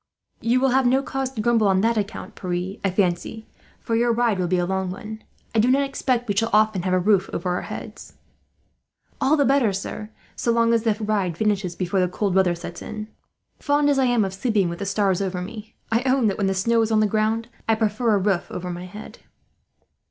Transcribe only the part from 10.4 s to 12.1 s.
long as the ride finishes before the